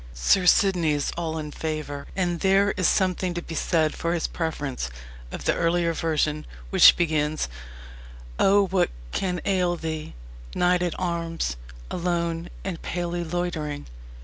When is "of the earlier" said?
5.31-5.93